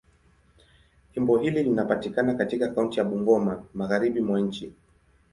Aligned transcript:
Jimbo 1.13 1.37
hili 1.37 1.63
linapatikana 1.63 2.33
katika 2.33 2.67
kaunti 2.67 2.99
ya 2.99 3.05
Bungoma, 3.05 3.63
Magharibi 3.73 4.21
mwa 4.21 4.41
nchi. 4.41 4.73